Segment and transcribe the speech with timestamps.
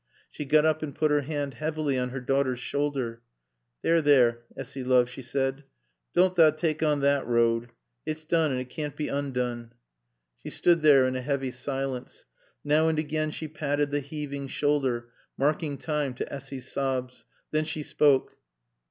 [0.31, 3.21] She got up and put her hand heavily on her daughter's shoulder.
[3.83, 5.63] "There, there, Assy, loove," she said.
[6.15, 7.69] "Doan' tha taake on thot road.
[8.03, 9.73] It's doon, an' it caann't be oondoon."
[10.43, 12.25] She stood there in a heavy silence.
[12.63, 17.25] Now and again she patted the heaving shoulder, marking time to Essy's sobs.
[17.51, 18.37] Then she spoke.